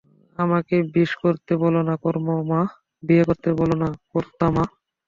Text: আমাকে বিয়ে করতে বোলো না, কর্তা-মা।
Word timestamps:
আমাকে 0.37 0.75
বিয়ে 0.93 1.13
করতে 1.23 1.53
বোলো 1.59 1.81
না, 3.81 3.89
কর্তা-মা। 4.05 4.63